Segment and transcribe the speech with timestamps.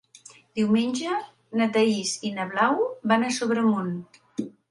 [0.59, 1.17] Diumenge
[1.59, 2.81] na Thaís i na Blau
[3.13, 3.95] van a Sobremunt.